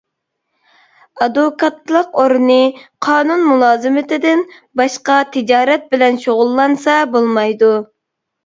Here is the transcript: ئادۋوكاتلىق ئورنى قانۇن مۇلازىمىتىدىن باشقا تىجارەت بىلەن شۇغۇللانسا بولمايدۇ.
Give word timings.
ئادۋوكاتلىق 1.25 2.17
ئورنى 2.21 2.55
قانۇن 3.07 3.45
مۇلازىمىتىدىن 3.51 4.41
باشقا 4.81 5.19
تىجارەت 5.37 5.87
بىلەن 5.95 6.19
شۇغۇللانسا 6.25 6.97
بولمايدۇ. 7.15 7.71